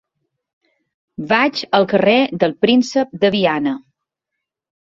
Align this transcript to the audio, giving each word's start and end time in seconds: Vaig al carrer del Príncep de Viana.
Vaig 1.33 1.61
al 1.79 1.87
carrer 1.93 2.17
del 2.45 2.57
Príncep 2.67 3.15
de 3.25 3.33
Viana. 3.37 3.79